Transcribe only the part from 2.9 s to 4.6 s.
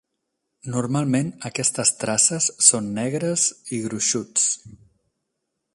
negres i gruixuts.